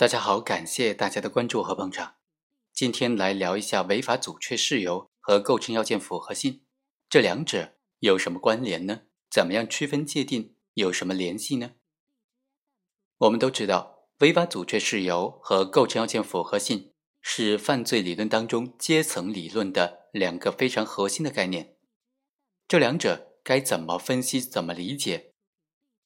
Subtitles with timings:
[0.00, 2.14] 大家好，感谢大家的关注和捧场。
[2.72, 6.62] 今天来聊一下违法阻却事由和构成要件符合性，
[7.10, 9.02] 这两者有什么关联呢？
[9.30, 10.54] 怎么样区分界定？
[10.72, 11.72] 有什么联系呢？
[13.18, 21.76] 我们都知道，违法阻却事由和构成要件符合性是犯罪理论当中阶层理论的两个非常核心的概念。
[22.66, 25.34] 这两者该怎么分析、怎么理解？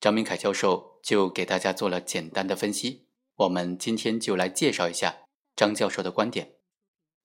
[0.01, 3.04] 张明凯教授就给大家做了简单的分析。
[3.37, 6.55] 我们今天就来介绍一下张教授的观点。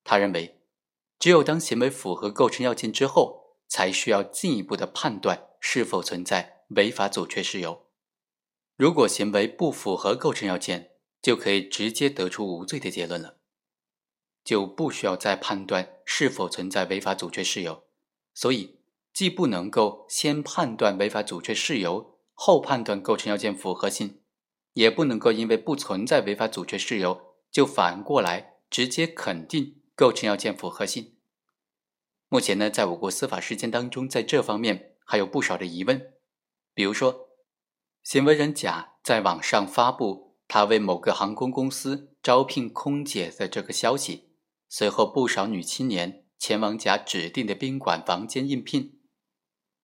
[0.04, 0.60] 他认为，
[1.20, 7.86] 只有当行为符合构成要件之后，才需要进一步的判断是否存在违法阻却事由。
[8.76, 10.92] 如果行为不符合构成要件，
[11.22, 13.38] 就可以直接得出无罪的结论了，
[14.44, 17.84] 就不需要再判断是否存在违法阻却事由。
[18.34, 18.80] 所以，
[19.14, 24.22] 既不能够先判断违法阻却事由，后判断构成要件符合性。
[24.74, 31.16] 也不能够因为不存在违法阻却事由，就反过来直接肯定构成要件符合性。
[32.28, 36.14] 目前呢，在我国司法实践当中，在这方面还有不少的疑问。
[36.74, 37.30] 比如说，
[38.04, 44.30] 行为人甲在网上发布他为某个航空公司招聘空姐的这个消息，
[44.70, 49.00] 随后不少女青年前往甲指定的宾馆房间应聘。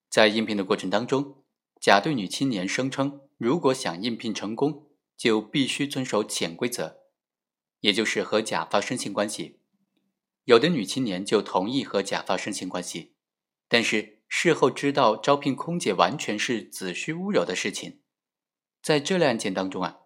[0.09, 1.43] 在应聘的过程当中，
[1.79, 3.21] 甲对女青年声称。
[3.37, 4.87] 如果想应聘成功，
[5.17, 6.99] 就必须遵守潜规则，
[7.81, 9.59] 也就是和甲发生性关系。
[10.45, 13.15] 有的女青年就同意和甲发生性关系，
[13.67, 17.99] 但是事后知道招聘空姐完全是子虚乌有的事情。
[18.81, 19.97] 在这类案件当中啊，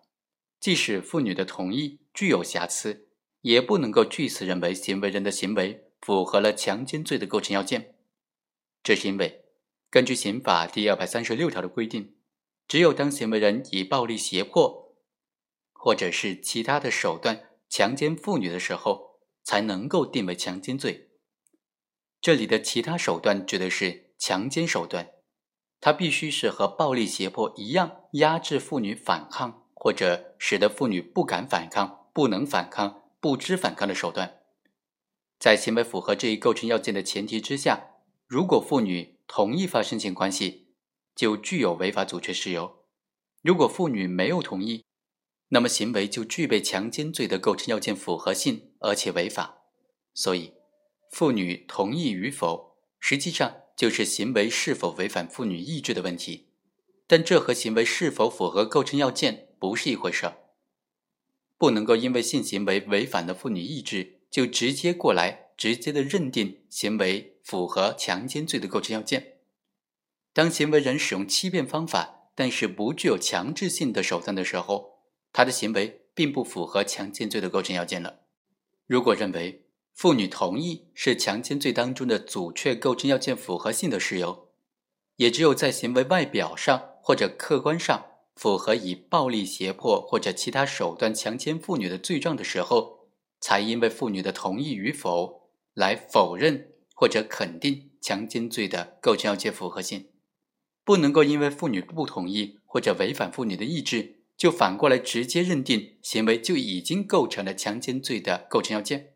[0.60, 3.10] 即使妇女的同意具有瑕疵，
[3.42, 7.96] 也不能够据此认为行为人的行为符合了强奸罪的构成要件。
[8.82, 9.46] 这是因为
[9.90, 12.16] 根据刑法第二百三十六条的规定。
[12.68, 14.96] 只有当行为人以暴力胁迫，
[15.74, 21.10] 或者是其他的手段强奸妇女的时候，才能够定为强奸罪。
[22.22, 25.10] 这里的其他手段指的是强奸手段，
[25.82, 34.42] 它必须是和暴力胁迫一样压制妇女反抗，或者使得妇女不敢反抗、不能反抗、不知反抗的手段。
[35.40, 37.96] 在行为符合这一构成要件的前提之下，
[38.28, 40.70] 如果妇女同意发生性关系，
[41.16, 42.80] 就具有违法阻却事由。
[43.44, 44.84] 如果妇女没有同意，
[45.50, 49.62] 那么行为就具备强奸罪的构成要件符合性，而且违法。
[50.16, 50.54] 所以，
[51.12, 56.48] 妇女同意与否，实际上就是行为是否违反妇女意志的问题。
[57.06, 60.38] 但这和行为是否符合构成要件不是一回事儿。
[61.60, 69.40] 不能够因为性行为违反了妇女意志，就直接过来直接的认定行为符合强奸罪的构成要件。
[70.32, 75.02] 当行为人使用欺骗方法，但是不具有强制性的手段的时候，
[75.34, 78.22] 他的行为并不符合强奸罪的构成要件了。
[78.88, 84.48] 如果认为妇女同意是强奸罪当中的阻却构成要件符合性的事由，
[85.18, 93.10] 也只有在行为外表上或者客观上符合以暴力胁迫或者其他手段强奸妇女的罪状的时候，
[93.42, 95.39] 才因为妇女的同意与否
[95.80, 100.10] 来否认或者肯定强奸罪的构成要件符合性。
[100.84, 109.14] 不能够因为妇女不同意或者违反妇女的意志，就反过来直接认定行为就已经构成了强奸罪的构成要件。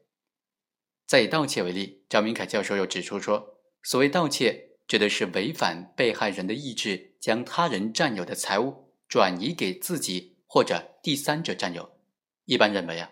[1.05, 11.97] 再以盗窃为例，张明凯教授又指出说，所谓盗窃，指的是违反被害人的意志，将他人占有的财物转移给自己或者第三者占有。
[12.45, 13.11] 一般认为啊，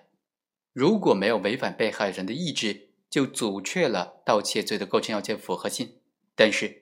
[0.71, 5.99] 如果没有违反被害人的意志，就阻却了盗窃罪的构成要件符合性。
[6.35, 6.79] 但是。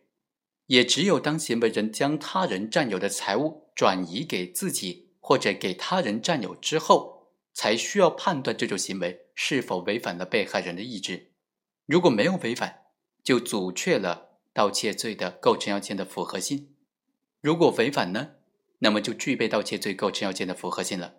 [0.70, 11.32] 也只有当行为人将他人占有的财物转移给自己或者给他人占有之后，才需要判断这种行为是否违反了被害人的意志。
[11.88, 12.84] 如果没有违反，
[13.24, 16.68] 就阻却了盗窃罪的构成要件的符合性；
[17.42, 18.34] 如果违反呢，
[18.78, 21.16] 那么就具备盗窃罪构成要件的符合性了。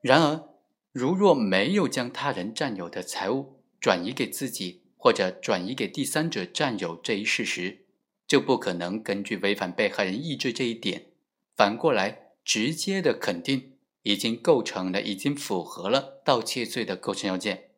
[0.00, 0.48] 然而，
[0.90, 7.84] 如若没有将他人占有的财物转移给自己或者转移给第三者占有这一事实，
[8.26, 11.08] 就不可能根据违反被害人意志这一点，
[11.54, 17.72] 反过来直接的肯定已经构成了、已经符合了盗窃罪的构成要件。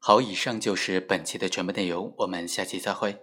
[0.00, 3.18] 好，以上就是本期的全部内容，我们下期再会。